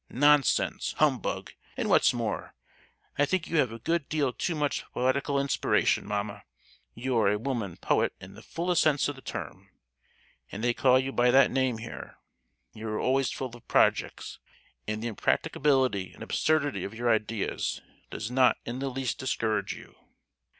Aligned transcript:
"Nonsense, 0.09 0.95
humbug! 0.97 1.53
and 1.77 1.87
what's 1.87 2.11
more, 2.11 2.55
I 3.19 3.25
think 3.27 3.45
you 3.47 3.57
have 3.57 3.71
a 3.71 3.77
good 3.77 4.09
deal 4.09 4.33
too 4.33 4.55
much 4.55 4.83
poetical 4.95 5.39
inspiration, 5.39 6.07
mamma; 6.07 6.41
you 6.95 7.15
are 7.19 7.29
a 7.29 7.37
woman 7.37 7.77
poet 7.77 8.15
in 8.19 8.33
the 8.33 8.41
fullest 8.41 8.81
sense 8.81 9.07
of 9.07 9.15
the 9.15 9.21
term, 9.21 9.69
and 10.51 10.63
they 10.63 10.73
call 10.73 10.97
you 10.97 11.11
by 11.11 11.29
that 11.29 11.51
name 11.51 11.77
here! 11.77 12.17
You 12.73 12.87
are 12.87 12.99
always 12.99 13.29
full 13.29 13.55
of 13.55 13.67
projects; 13.67 14.39
and 14.87 15.03
the 15.03 15.07
impracticability 15.07 16.13
and 16.13 16.23
absurdity 16.23 16.83
of 16.83 16.95
your 16.95 17.11
ideas 17.11 17.83
does 18.09 18.31
not 18.31 18.57
in 18.65 18.79
the 18.79 18.89
least 18.89 19.19
discourage 19.19 19.75
you. 19.75 19.93